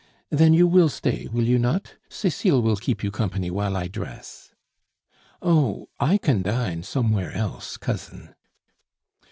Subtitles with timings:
[0.31, 1.93] "Then you will stay, will you not?
[2.09, 4.49] Cecile will keep you company while I dress.
[5.43, 5.89] "Oh!
[5.99, 8.33] I can dine somewhere else, cousin."